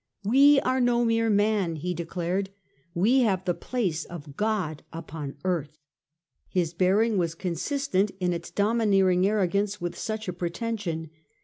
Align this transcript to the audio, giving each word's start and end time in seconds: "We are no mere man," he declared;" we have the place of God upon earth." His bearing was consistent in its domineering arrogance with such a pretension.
"We 0.35 0.59
are 0.61 0.81
no 0.81 1.05
mere 1.05 1.29
man," 1.29 1.75
he 1.75 1.93
declared;" 1.93 2.49
we 3.05 3.19
have 3.19 3.45
the 3.45 3.53
place 3.53 4.03
of 4.03 4.35
God 4.35 4.81
upon 4.91 5.35
earth." 5.45 5.77
His 6.49 6.73
bearing 6.73 7.19
was 7.19 7.35
consistent 7.35 8.09
in 8.19 8.33
its 8.33 8.49
domineering 8.49 9.27
arrogance 9.27 9.79
with 9.79 9.95
such 9.95 10.27
a 10.27 10.33
pretension. 10.33 11.11